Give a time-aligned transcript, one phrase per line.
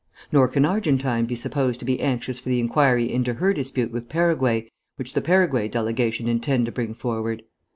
[0.31, 4.09] Nor can Argentine be supposed to be anxious for the inquiry into her dispute with
[4.09, 7.43] Paraguay which the Paraguay delegation intend to bring forward.